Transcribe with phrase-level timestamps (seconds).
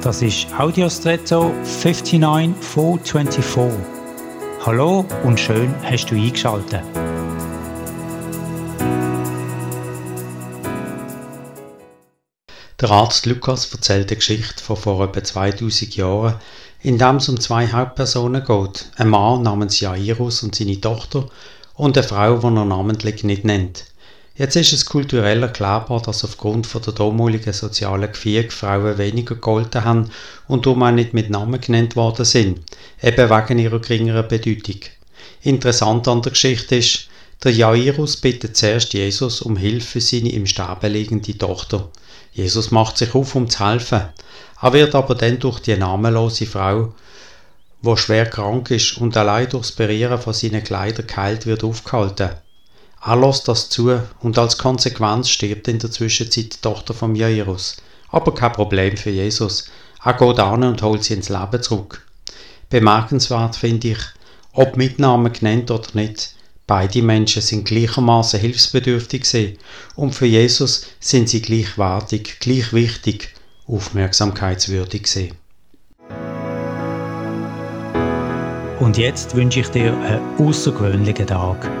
[0.00, 3.80] Das ist Audiostretto 59424.
[4.64, 6.84] Hallo und schön hast du eingeschaltet.
[12.80, 16.36] Der Arzt Lukas erzählt die Geschichte von vor etwa 2000 Jahren,
[16.80, 18.92] in dem es um zwei Hauptpersonen geht.
[18.98, 21.28] Ein Mann namens Jairus und seine Tochter
[21.74, 23.86] und eine Frau, die er namentlich nicht nennt.
[24.38, 29.82] Jetzt ist es kulturell erklärbar, dass aufgrund von der damaligen sozialen Gefüge Frauen weniger gegolten
[29.84, 30.10] haben
[30.46, 32.60] und darum auch nicht mit Namen genannt worden sind,
[33.02, 34.80] eben wegen ihrer geringeren Bedeutung.
[35.42, 37.08] Interessant an der Geschichte ist,
[37.42, 41.88] der Jairus bittet zuerst Jesus um Hilfe für seine im Sterben liegende Tochter.
[42.32, 44.02] Jesus macht sich auf, um zu helfen.
[44.62, 46.94] Er wird aber dann durch die namenlose Frau,
[47.82, 52.30] wo schwer krank ist und allein durchs Berieren von seinen Kleidern geheilt wird, aufgehalten.
[53.08, 57.78] Er lässt das zu und als Konsequenz stirbt in der Zwischenzeit die Tochter von Jairus.
[58.10, 59.70] Aber kein Problem für Jesus.
[60.04, 62.06] Er geht an und holt sie ins Leben zurück.
[62.68, 63.98] Bemerkenswert finde ich,
[64.52, 66.34] ob mit Namen genannt oder nicht,
[66.66, 69.56] beide Menschen sind gleichermaßen hilfsbedürftig
[69.96, 73.34] und für Jesus sind sie gleichwertig, gleich wichtig,
[73.66, 75.32] aufmerksamkeitswürdig gewesen.
[78.80, 81.77] Und jetzt wünsche ich dir einen außergewöhnlichen Tag.